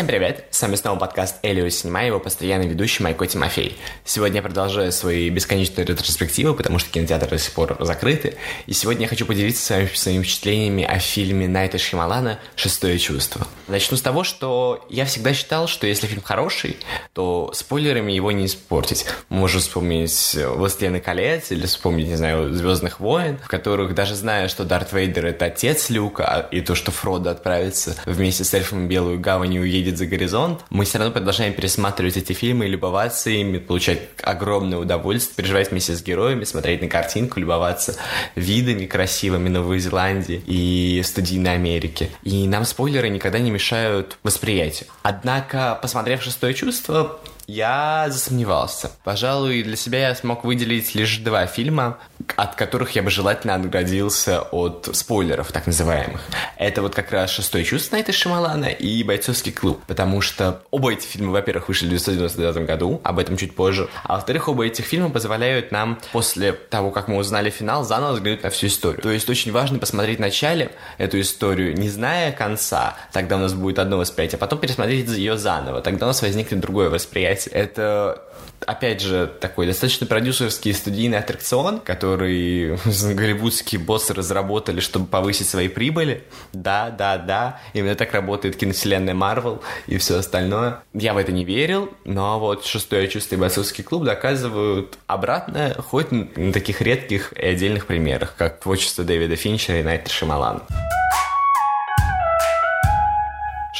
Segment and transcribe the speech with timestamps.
[0.00, 0.46] Всем привет!
[0.50, 3.76] С вами снова подкаст Элио Синема, его постоянный ведущий Майко Тимофей.
[4.02, 8.38] Сегодня я продолжаю свои бесконечные ретроспективы, потому что кинотеатры до сих пор закрыты.
[8.64, 13.46] И сегодня я хочу поделиться с вами своими впечатлениями о фильме Найта Шьямалана «Шестое чувство».
[13.68, 16.78] Начну с того, что я всегда считал, что если фильм хороший,
[17.12, 19.04] то спойлерами его не испортить.
[19.28, 24.64] Можно вспомнить «Властелины колец» или вспомнить, не знаю, «Звездных войн», в которых даже зная, что
[24.64, 29.20] Дарт Вейдер— это отец Люка, а, и то, что Фродо отправится вместе с эльфом Белую
[29.20, 33.58] гавань и уедет едет за горизонт, мы все равно продолжаем пересматривать эти фильмы, любоваться ими,
[33.58, 37.96] получать огромное удовольствие, переживать вместе с героями, смотреть на картинку, любоваться
[38.34, 42.10] видами красивыми Новой Зеландии и студийной Америки.
[42.22, 44.88] И нам спойлеры никогда не мешают восприятию.
[45.02, 48.90] Однако, посмотрев «Шестое чувство», я засомневался.
[49.04, 51.98] Пожалуй, для себя я смог выделить лишь два фильма,
[52.36, 56.20] от которых я бы желательно отградился от спойлеров, так называемых.
[56.56, 61.06] Это вот как раз «Шестое чувство» Найта Шамалана и «Бойцовский клуб», потому что оба эти
[61.06, 65.10] фильма, во-первых, вышли в 1999 году, об этом чуть позже, а во-вторых, оба этих фильма
[65.10, 69.02] позволяют нам после того, как мы узнали финал, заново взглянуть на всю историю.
[69.02, 73.78] То есть очень важно посмотреть начале эту историю, не зная конца, тогда у нас будет
[73.78, 77.39] одно восприятие, а потом пересмотреть ее заново, тогда у нас возникнет другое восприятие.
[77.48, 78.22] Это
[78.66, 82.76] опять же, такой достаточно продюсерский студийный аттракцион, который
[83.14, 86.24] голливудские боссы разработали, чтобы повысить свои прибыли.
[86.52, 90.80] Да, да, да, именно так работает киновселенная Марвел и все остальное.
[90.92, 96.10] Я в это не верил, но вот «Шестое чувство» и «Бойцовский клуб» доказывают обратное, хоть
[96.10, 100.62] на таких редких и отдельных примерах, как творчество Дэвида Финчера и Найта Шималана.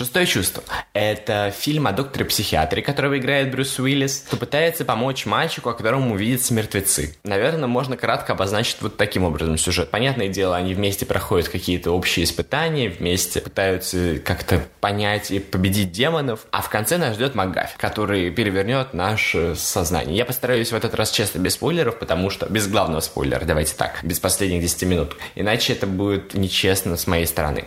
[0.00, 0.62] Шестое чувство.
[0.94, 6.54] Это фильм о докторе-психиатре, которого играет Брюс Уиллис, кто пытается помочь мальчику, о котором увидятся
[6.54, 7.18] мертвецы.
[7.22, 9.90] Наверное, можно кратко обозначить вот таким образом сюжет.
[9.90, 16.46] Понятное дело, они вместе проходят какие-то общие испытания, вместе пытаются как-то понять и победить демонов,
[16.50, 20.16] а в конце нас ждет МакГаффи, который перевернет наше сознание.
[20.16, 24.00] Я постараюсь в этот раз честно без спойлеров, потому что без главного спойлера, давайте так,
[24.02, 25.16] без последних 10 минут.
[25.34, 27.66] Иначе это будет нечестно с моей стороны.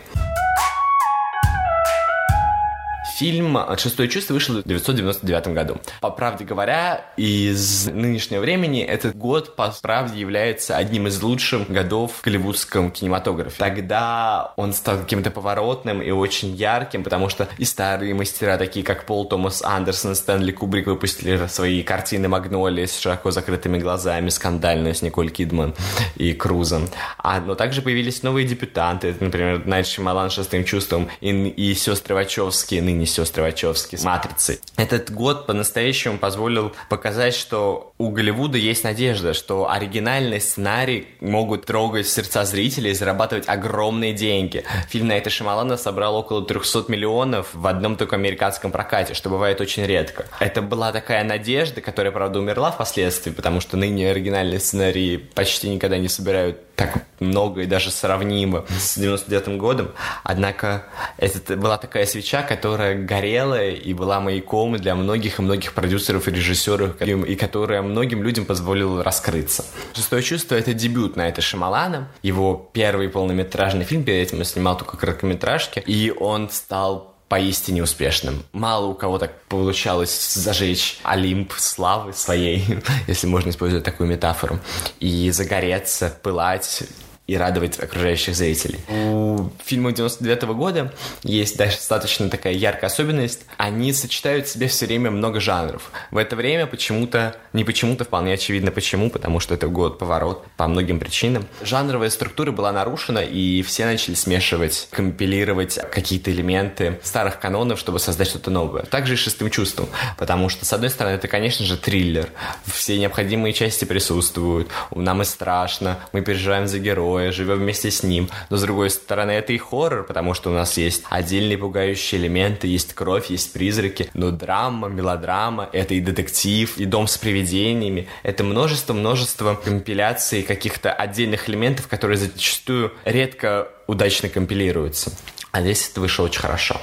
[3.16, 5.78] Фильм «Шестое чувство» вышел в 1999 году.
[6.00, 12.10] По правде говоря, из нынешнего времени этот год, по правде, является одним из лучших годов
[12.16, 13.54] в голливудском кинематографе.
[13.56, 19.06] Тогда он стал каким-то поворотным и очень ярким, потому что и старые мастера, такие как
[19.06, 25.02] Пол Томас Андерсон, Стэнли Кубрик, выпустили свои картины «Магнолия» с широко закрытыми глазами, скандальную с
[25.02, 25.74] Николь Кидман
[26.16, 26.88] и Крузом.
[27.18, 32.82] А, но также появились новые дебютанты, например, Найт Шималан «Шестым чувством» и, и сестры Вачовские,
[32.82, 34.60] ныне не сестры Вачовски с «Матрицей».
[34.76, 42.08] Этот год по-настоящему позволил показать, что у Голливуда есть надежда, что оригинальный сценарий могут трогать
[42.08, 44.64] сердца зрителей и зарабатывать огромные деньги.
[44.88, 49.84] Фильм Найта Шамалана собрал около 300 миллионов в одном только американском прокате, что бывает очень
[49.84, 50.24] редко.
[50.40, 55.98] Это была такая надежда, которая, правда, умерла впоследствии, потому что ныне оригинальные сценарии почти никогда
[55.98, 59.92] не собирают так много и даже сравнимо с 99 годом.
[60.22, 60.86] Однако
[61.16, 66.30] это была такая свеча, которая горела и была маяком для многих и многих продюсеров и
[66.30, 69.64] режиссеров, и которая многим людям позволила раскрыться.
[69.94, 72.08] «Шестое чувство»— это дебют на это Шамалана.
[72.22, 78.44] Его первый полнометражный фильм, перед этим он снимал только короткометражки, и он стал поистине успешным.
[78.52, 82.64] Мало у кого так получалось зажечь Олимп славы своей,
[83.08, 84.60] если можно использовать такую метафору,
[85.00, 86.84] и загореться, пылать
[87.26, 88.80] и радовать окружающих зрителей.
[88.88, 90.92] У фильма 99 -го года
[91.22, 93.46] есть достаточно такая яркая особенность.
[93.56, 95.90] Они сочетают в себе все время много жанров.
[96.10, 100.68] В это время почему-то, не почему-то, вполне очевидно почему, потому что это год поворот по
[100.68, 101.46] многим причинам.
[101.62, 108.28] Жанровая структура была нарушена, и все начали смешивать, компилировать какие-то элементы старых канонов, чтобы создать
[108.28, 108.82] что-то новое.
[108.82, 112.28] Также и шестым чувством, потому что, с одной стороны, это, конечно же, триллер.
[112.66, 114.68] Все необходимые части присутствуют.
[114.94, 118.28] Нам и страшно, мы переживаем за героя, героя, живем вместе с ним.
[118.50, 122.66] Но с другой стороны, это и хоррор, потому что у нас есть отдельные пугающие элементы,
[122.66, 128.08] есть кровь, есть призраки, но драма, мелодрама, это и детектив, и дом с привидениями.
[128.22, 135.12] Это множество-множество компиляций каких-то отдельных элементов, которые зачастую редко удачно компилируются.
[135.52, 136.80] А здесь это вышло очень хорошо.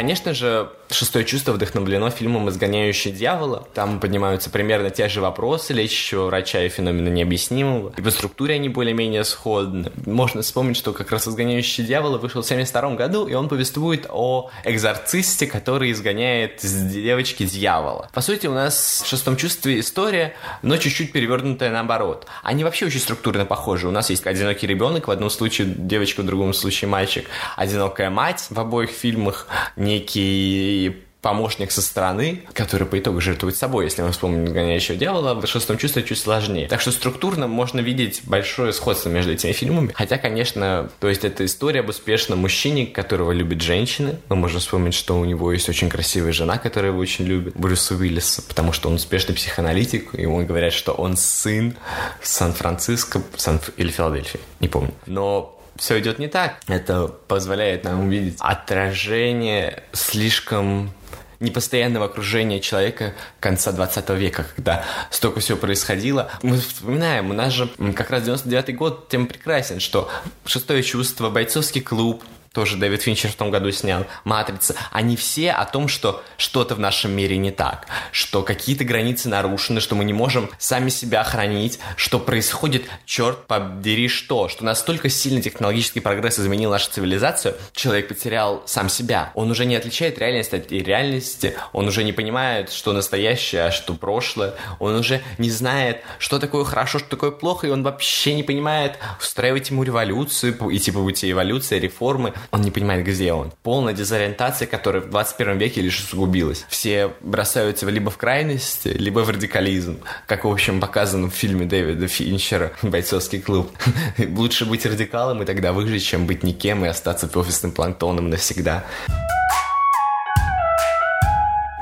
[0.00, 3.68] Конечно же, «Шестое чувство» вдохновлено фильмом «Изгоняющий дьявола».
[3.74, 7.92] Там поднимаются примерно те же вопросы лечащего врача и феномена необъяснимого.
[7.98, 9.92] И по структуре они более-менее сходны.
[10.06, 14.50] Можно вспомнить, что как раз «Изгоняющий дьявола» вышел в 72 году, и он повествует о
[14.64, 18.08] экзорцисте, который изгоняет из девочки дьявола.
[18.14, 22.26] По сути, у нас в «Шестом чувстве» история, но чуть-чуть перевернутая наоборот.
[22.42, 23.86] Они вообще очень структурно похожи.
[23.86, 27.26] У нас есть одинокий ребенок, в одном случае девочка, в другом случае мальчик,
[27.56, 29.46] одинокая мать в обоих фильмах,
[29.90, 35.46] некий помощник со стороны, который по итогу жертвует собой, если мы вспомним «Гоняющего дьявола», в
[35.46, 36.66] шестом чувстве чуть сложнее.
[36.66, 39.92] Так что структурно можно видеть большое сходство между этими фильмами.
[39.94, 44.18] Хотя, конечно, то есть это история об успешном мужчине, которого любят женщины.
[44.30, 47.94] Мы можем вспомнить, что у него есть очень красивая жена, которая его очень любит, Брюса
[47.94, 51.76] Уиллиса, потому что он успешный психоаналитик, и ему говорят, что он сын
[52.22, 54.94] Сан-Франциско Сан или Филадельфии, не помню.
[55.04, 56.60] Но все идет не так.
[56.68, 60.92] Это позволяет нам увидеть отражение слишком
[61.40, 66.30] непостоянного окружения человека конца 20 века, когда столько всего происходило.
[66.42, 70.10] Мы вспоминаем, у нас же как раз 99 год тем прекрасен, что
[70.44, 75.64] шестое чувство, бойцовский клуб, тоже Дэвид Финчер в том году снял, «Матрица», они все о
[75.64, 80.12] том, что что-то в нашем мире не так, что какие-то границы нарушены, что мы не
[80.12, 86.70] можем сами себя хранить, что происходит, черт подери, что, что настолько сильно технологический прогресс изменил
[86.70, 89.30] нашу цивилизацию, человек потерял сам себя.
[89.34, 93.94] Он уже не отличает реальность от реальности, он уже не понимает, что настоящее, а что
[93.94, 98.42] прошлое, он уже не знает, что такое хорошо, что такое плохо, и он вообще не
[98.42, 103.52] понимает, устраивать ему революцию, идти по пути эволюции, реформы, он не понимает, где он.
[103.62, 106.64] Полная дезориентация, которая в 21 веке лишь усугубилась.
[106.68, 112.08] Все бросаются либо в крайность, либо в радикализм, как, в общем, показано в фильме Дэвида
[112.08, 113.70] Финчера «Бойцовский клуб».
[114.18, 118.84] Лучше быть радикалом и тогда выжить, чем быть никем и остаться офисным планктоном навсегда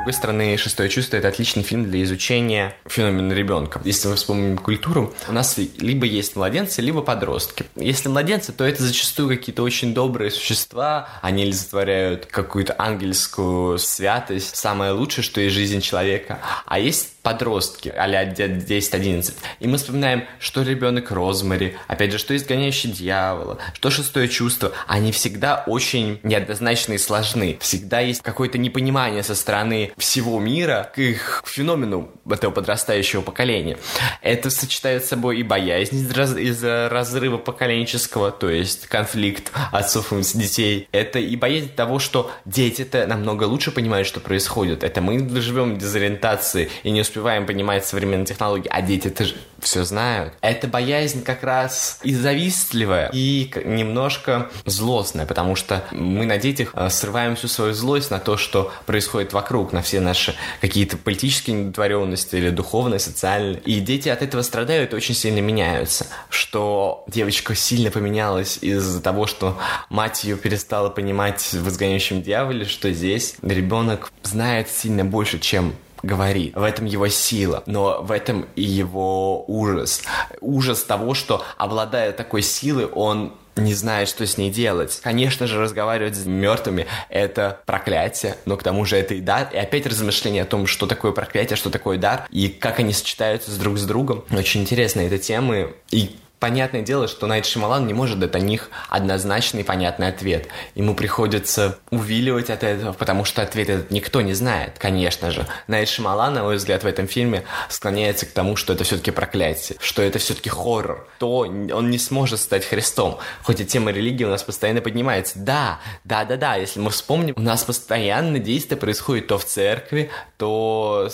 [0.09, 3.79] другой стороны, «Шестое чувство»— это отличный фильм для изучения феномена ребенка.
[3.85, 7.67] Если мы вспомним культуру, у нас либо есть младенцы, либо подростки.
[7.77, 14.93] Если младенцы, то это зачастую какие-то очень добрые существа, они олицетворяют какую-то ангельскую святость, самое
[14.93, 16.39] лучшее, что есть жизнь человека.
[16.65, 19.35] А есть подростки, а-ля 10-11.
[19.61, 24.73] И мы вспоминаем, что ребенок Розмари, опять же, что изгоняющий дьявола, что шестое чувство.
[24.87, 27.59] Они всегда очень неоднозначны и сложны.
[27.61, 33.77] Всегда есть какое-то непонимание со стороны всего мира к их феномену этого подрастающего поколения.
[34.23, 40.89] Это сочетает с собой и боязнь из-за разрыва поколенческого, то есть конфликт отцов и детей.
[40.93, 44.83] Это и боязнь того, что дети-то намного лучше понимают, что происходит.
[44.83, 49.25] Это мы живем в дезориентации и не успеваем успеваем понимать современные технологии, а дети это
[49.25, 50.35] же все знают.
[50.41, 56.89] Это боязнь как раз и завистливая, и немножко злостная, потому что мы на детях э,
[56.91, 62.37] срываем всю свою злость на то, что происходит вокруг, на все наши какие-то политические недотворенности
[62.37, 63.61] или духовные, социальные.
[63.63, 66.07] И дети от этого страдают и очень сильно меняются.
[66.29, 69.59] Что девочка сильно поменялась из-за того, что
[69.91, 76.55] мать ее перестала понимать в изгоняющем дьяволе, что здесь ребенок знает сильно больше, чем говорит.
[76.55, 80.03] В этом его сила, но в этом и его ужас.
[80.41, 85.01] Ужас того, что, обладая такой силой, он не знает, что с ней делать.
[85.03, 89.49] Конечно же, разговаривать с мертвыми— это проклятие, но к тому же это и дар.
[89.53, 93.59] И опять размышления о том, что такое проклятие, что такое дар, и как они сочетаются
[93.59, 94.25] друг с другом.
[94.31, 98.71] Очень интересно эта тема, и Понятное дело, что Найт Шималан не может дать о них
[98.89, 100.47] однозначный понятный ответ.
[100.77, 105.47] Ему приходится увиливать от этого, потому что ответ этот никто не знает, конечно же.
[105.67, 109.79] Найт Шималан, на мой взгляд, в этом фильме склоняется к тому, что это все-таки проклятие,
[109.81, 111.09] что это все-таки хоррор.
[111.19, 113.19] То он не сможет стать Христом.
[113.43, 115.41] Хоть и тема религии у нас постоянно поднимается.
[115.41, 120.11] Да, да, да, да, если мы вспомним, у нас постоянно действие происходит то в церкви,
[120.37, 121.11] то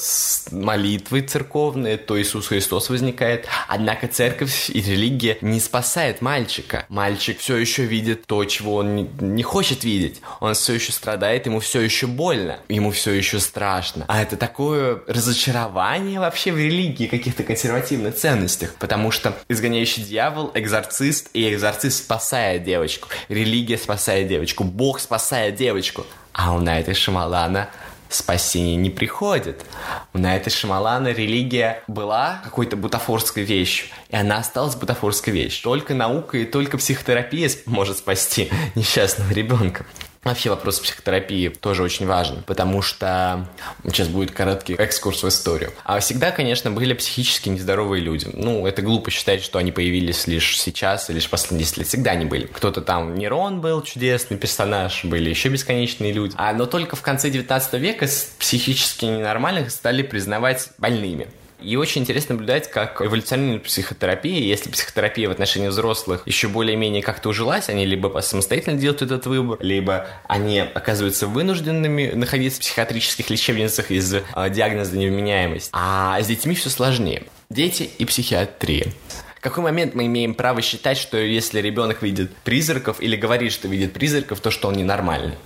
[0.51, 3.47] молитвы церковные, то Иисус Христос возникает.
[3.69, 6.87] Однако церковь и религия религия не спасает мальчика.
[6.89, 10.21] Мальчик все еще видит то, чего он не, не хочет видеть.
[10.41, 14.05] Он все еще страдает, ему все еще больно, ему все еще страшно.
[14.09, 18.75] А это такое разочарование вообще в религии, каких-то консервативных ценностях.
[18.79, 23.09] Потому что изгоняющий дьявол, экзорцист, и экзорцист спасает девочку.
[23.29, 26.05] Религия спасает девочку, Бог спасает девочку.
[26.33, 27.71] А у Найта Шамалана
[28.15, 29.65] спасение не приходит.
[30.13, 35.65] На этой Шамалана религия была какой-то бутафорской вещью, и она осталась бутафорской вещью.
[35.65, 39.87] Только наука и только психотерапия может спасти несчастного ребенка.
[40.25, 43.47] Вообще вопрос психотерапии тоже очень важен, потому что
[43.85, 45.73] сейчас будет короткий экскурс в историю.
[45.85, 48.29] А всегда, конечно, были психически нездоровые люди.
[48.33, 51.87] Ну, это глупо считать, что они появились лишь сейчас или лишь последние 10 лет.
[51.87, 52.47] Всегда они были.
[52.47, 56.35] Кто-то там, Нерон был чудесный персонаж, были еще бесконечные люди.
[56.37, 58.07] А, но только в конце 19 века
[58.39, 61.29] психически ненормальных стали признавать больными.
[61.65, 64.39] И очень интересно наблюдать, как эволюционирует психотерапия.
[64.41, 69.59] Если психотерапия в отношении взрослых еще более-менее как-то ужилась, они либо самостоятельно делают этот выбор,
[69.63, 75.71] либо они оказываются вынужденными находиться в психиатрических лечебницах из-за диагноза невменяемость.
[75.73, 77.25] А с детьми все сложнее.
[77.49, 78.93] Дети и психиатрия.
[79.37, 83.69] В какой момент мы имеем право считать, что если ребенок видит призраков или говорит, что
[83.69, 85.37] видит призраков, то что он ненормальный?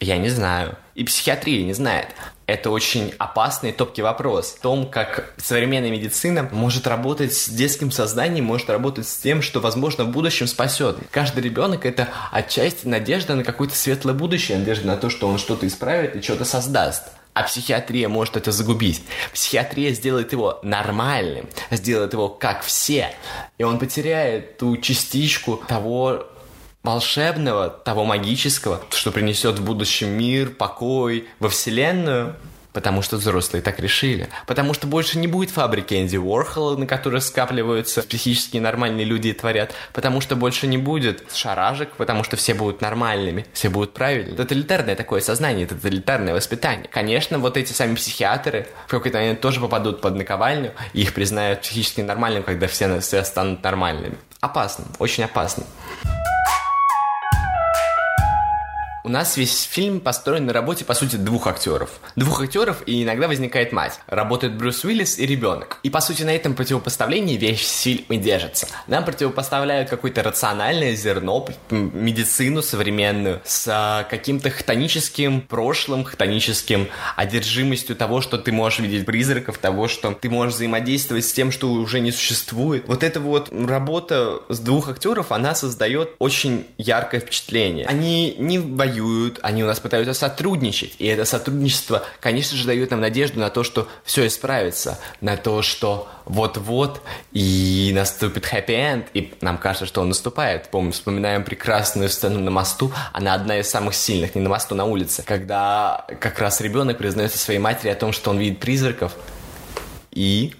[0.00, 0.76] Я не знаю.
[0.94, 2.08] И психиатрия не знает.
[2.46, 4.56] Это очень опасный топкий вопрос.
[4.58, 9.60] В том, как современная медицина может работать с детским сознанием, может работать с тем, что,
[9.60, 10.96] возможно, в будущем спасет.
[11.10, 15.66] Каждый ребенок— это отчасти надежда на какое-то светлое будущее, надежда на то, что он что-то
[15.66, 17.04] исправит и что-то создаст.
[17.34, 19.02] А психиатрия может это загубить.
[19.32, 23.14] Психиатрия сделает его нормальным, сделает его как все.
[23.56, 26.26] И он потеряет ту частичку того,
[26.82, 32.36] волшебного, того магического, что принесет в будущем мир, покой во Вселенную,
[32.72, 34.28] Потому что взрослые так решили.
[34.46, 39.32] Потому что больше не будет фабрики Энди Уорхола, на которой скапливаются психически нормальные люди и
[39.32, 39.72] творят.
[39.92, 44.36] Потому что больше не будет шаражек, потому что все будут нормальными, все будут правильными.
[44.36, 46.88] Тоталитарное такое сознание, тоталитарное воспитание.
[46.90, 51.60] Конечно, вот эти сами психиатры в какой-то момент тоже попадут под наковальню, и их признают
[51.60, 54.16] психически нормальным, когда все, все станут нормальными.
[54.40, 55.64] Опасно, очень опасно.
[59.04, 61.90] У нас весь фильм построен на работе, по сути, двух актеров.
[62.14, 63.98] Двух актеров, и иногда возникает мать.
[64.06, 65.80] Работают Брюс Уиллис и ребенок.
[65.82, 68.68] И, по сути, на этом противопоставлении весь фильм и держится.
[68.86, 78.20] Нам противопоставляют какое-то рациональное зерно, медицину современную, с а, каким-то хтоническим прошлым, хтоническим одержимостью того,
[78.20, 82.12] что ты можешь видеть призраков, того, что ты можешь взаимодействовать с тем, что уже не
[82.12, 82.86] существует.
[82.86, 87.86] Вот эта вот работа с двух актеров, она создает очень яркое впечатление.
[87.86, 90.94] Они не воюют воюют, они у нас пытаются сотрудничать.
[90.98, 95.62] И это сотрудничество, конечно же, дает нам надежду на то, что все исправится, на то,
[95.62, 100.70] что вот-вот и наступит хэппи-энд, и нам кажется, что он наступает.
[100.70, 104.84] Помню, вспоминаем прекрасную сцену на мосту, она одна из самых сильных, не на мосту, на
[104.84, 109.14] улице, когда как раз ребенок признается своей матери о том, что он видит призраков,
[110.10, 110.54] и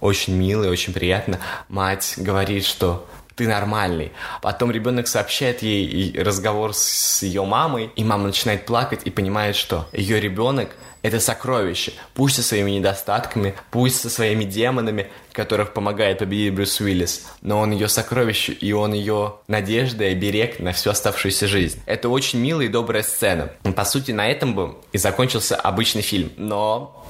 [0.00, 4.12] очень мило и очень приятно мать говорит, что ты нормальный.
[4.40, 9.88] Потом ребенок сообщает ей разговор с ее мамой, и мама начинает плакать и понимает, что
[9.92, 10.70] ее ребенок
[11.02, 11.92] это сокровище.
[12.14, 17.72] Пусть со своими недостатками, пусть со своими демонами, которых помогает победить Брюс Уиллис, но он
[17.72, 21.82] ее сокровище, и он ее надежда и берег на всю оставшуюся жизнь.
[21.86, 23.50] Это очень милая и добрая сцена.
[23.74, 26.30] По сути, на этом бы и закончился обычный фильм.
[26.36, 27.04] Но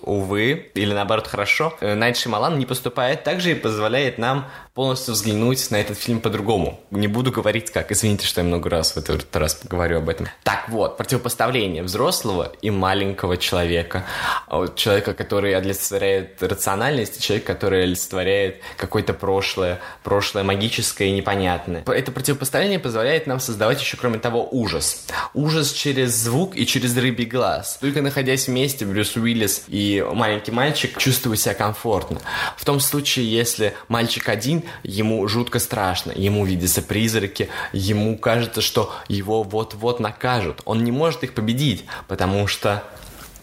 [0.00, 5.70] увы, или наоборот хорошо, Найт Шималан не поступает так же и позволяет нам полностью взглянуть
[5.70, 6.78] на этот фильм по-другому.
[6.90, 10.28] Не буду говорить как, извините, что я много раз в этот раз поговорю об этом.
[10.44, 14.04] Так вот, противопоставление взрослого и маленького человека.
[14.46, 21.82] А человека, который олицетворяет рациональность, человек, который олицетворяет какое-то прошлое, прошлое магическое и непонятное.
[21.86, 25.06] Это противопоставление позволяет нам создавать еще, кроме того, ужас.
[25.32, 27.78] Ужас через звук и через рыбий глаз.
[27.80, 32.20] Только находясь вместе, Брюс Уиллис и маленький мальчик чувствуют себя комфортно.
[32.58, 38.92] В том случае, если мальчик один, ему жутко страшно, ему видятся призраки, ему кажется, что
[39.08, 40.62] его вот-вот накажут.
[40.64, 42.82] Он не может их победить, потому что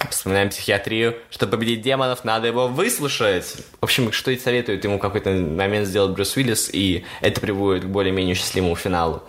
[0.10, 1.18] Вспоминаем психиатрию.
[1.30, 3.56] Чтобы победить демонов, надо его выслушать.
[3.80, 7.88] В общем, что и советует ему какой-то момент сделать Брюс Уиллис, и это приводит к
[7.88, 9.24] более-менее счастливому финалу.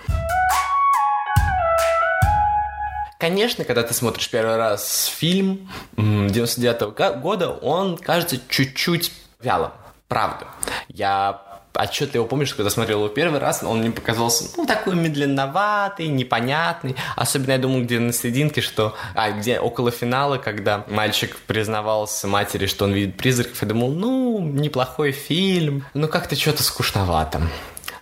[3.18, 9.70] Конечно, когда ты смотришь первый раз фильм 99 -го года, он кажется чуть-чуть вялым.
[10.08, 10.46] Правда.
[10.88, 11.40] Я
[11.76, 16.97] отчетливо помню, что когда смотрел его первый раз, он мне показался, ну, такой медленноватый, непонятный.
[17.16, 18.95] Особенно, я думаю, где на серединке, что...
[19.14, 24.40] А, где около финала, когда мальчик признавался матери, что он видит призраков, я думал, ну,
[24.40, 27.43] неплохой фильм, но как-то что-то скучновато.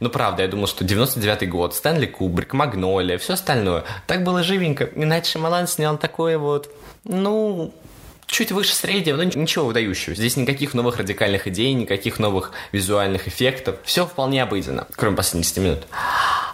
[0.01, 3.85] Ну, правда, я думал, что 99-й год, Стэнли Кубрик, Магнолия, все остальное.
[4.09, 4.85] Так было живенько.
[4.85, 6.69] И Найт Шамалан снял такое вот,
[7.05, 7.73] ну,
[8.33, 10.17] чуть выше среднего, но ничего выдающего.
[10.17, 13.77] Здесь никаких новых радикальных идей, никаких новых визуальных эффектов.
[13.85, 15.81] Все вполне обыденно, кроме последних 10 минут.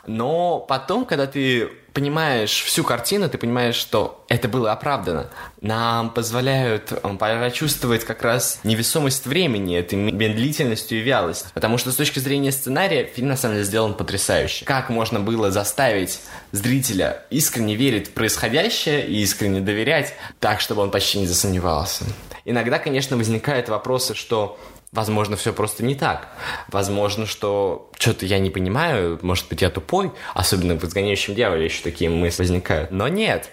[0.08, 5.30] Но потом, когда ты понимаешь всю картину, ты понимаешь, что это было оправдано.
[5.60, 11.46] Нам позволяют почувствовать как раз невесомость времени, этой медлительностью и вялость.
[11.54, 14.64] Потому что с точки зрения сценария фильм на самом деле сделан потрясающе.
[14.64, 16.20] Как можно было заставить
[16.52, 22.04] зрителя искренне верить в происходящее и искренне доверять так, чтобы он почти не засомневался.
[22.44, 24.58] Иногда, конечно, возникают вопросы, что
[24.92, 26.28] Возможно, все просто не так.
[26.68, 31.82] Возможно, что что-то я не понимаю, может быть, я тупой, особенно в «Изгоняющем дьяволе» еще
[31.82, 32.90] такие мысли возникают.
[32.90, 33.50] Но нет.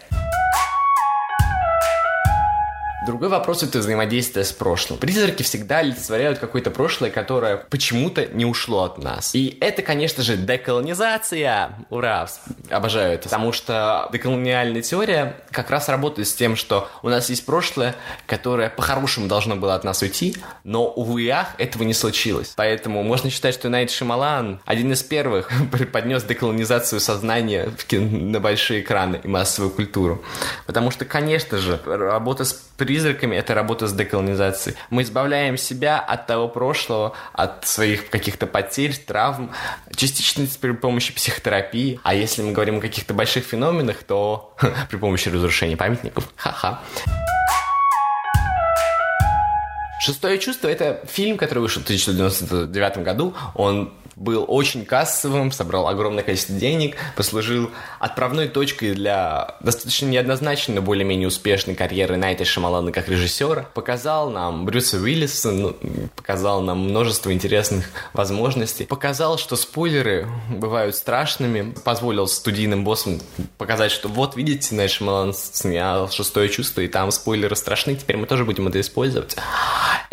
[3.06, 4.98] Другой вопрос— это взаимодействие с прошлым.
[4.98, 9.36] Призраки всегда олицетворяют какое-то прошлое, которое почему-то не ушло от нас.
[9.36, 11.76] И это, конечно же, деколонизация.
[11.92, 12.28] Ура!
[12.72, 13.26] Обожаю это.
[13.26, 17.96] Потому что деколониальная теория как раз работает с тем, что у нас есть прошлое,
[18.26, 22.54] которое по-хорошему должно было от нас уйти, но, увы ах, этого не случилось.
[22.56, 29.22] Поэтому можно считать, что Найт Шималан один из первых преподнес деколонизацию сознания на большие экраны
[29.24, 30.24] и массовую культуру.
[30.66, 34.78] Потому что, конечно же, работа с призраками это работа с деколонизацией.
[34.90, 39.52] Мы избавляем себя от того прошлого, от своих каких-то потерь, травм,
[39.96, 42.00] частично при помощи психотерапии.
[42.04, 44.56] А если мы говорим о каких-то больших феноменах, то
[44.90, 46.32] при помощи разрушения памятников.
[46.36, 46.82] Ха-ха.
[50.00, 53.34] «Шестое чувство»— это фильм, который вышел в 1999 году.
[53.56, 60.82] Он был очень кассовым, собрал огромное количество денег, послужил отправной точкой для достаточно неоднозначной, но
[60.82, 63.68] более-менее успешной карьеры Найта Шамалана как режиссера.
[63.74, 65.76] Показал нам Брюса Уиллиса, ну,
[66.16, 68.86] показал нам множество интересных возможностей.
[68.86, 71.74] Показал, что спойлеры бывают страшными.
[71.84, 73.20] Позволил студийным боссам
[73.58, 78.28] показать, что вот, видите, Найт Шамалан снял «Шестое чувство», и там спойлеры страшны, теперь мы
[78.28, 79.36] тоже будем это использовать.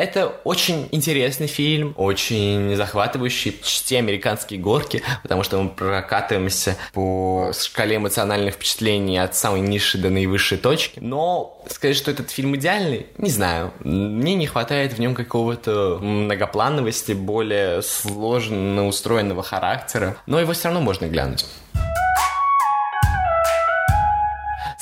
[0.02, 7.98] Это очень интересный фильм, очень захватывающий, почти американские горки, потому что мы прокатываемся по шкале
[7.98, 10.98] эмоциональных впечатлений от самой низшей до наивысшей точки.
[10.98, 13.72] Но сказать, что этот фильм идеальный, не знаю.
[13.78, 20.80] Мне не хватает в нем какого-то многоплановости, более сложно устроенного характера, но его все равно
[20.80, 21.46] можно глянуть.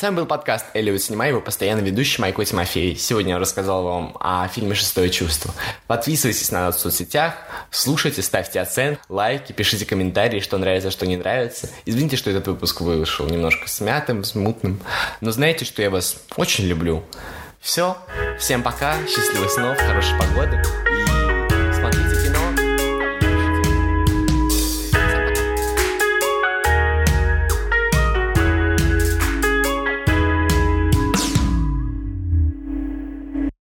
[0.01, 2.97] С вами был подкаст Эллиот Снимай, его постоянно ведущий Майко Тимофей.
[2.97, 5.53] Сегодня я рассказал вам о фильме «Шестое чувство».
[5.87, 7.35] Подписывайтесь на нас в соцсетях,
[7.71, 11.69] слушайте, ставьте оценки, лайки, пишите комментарии, что нравится, что не нравится.
[11.85, 14.81] Извините, что этот выпуск вышел немножко смятым, смутным,
[15.21, 17.05] но знаете, что я вас очень люблю.
[17.61, 17.99] Все,
[18.39, 22.20] всем пока, счастливых снов, хорошей погоды и смотрите